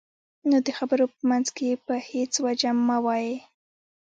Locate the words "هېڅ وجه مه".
2.09-2.97